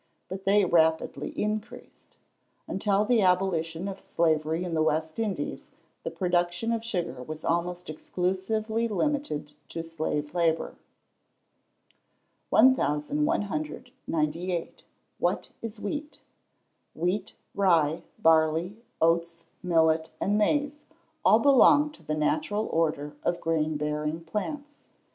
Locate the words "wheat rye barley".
16.95-18.77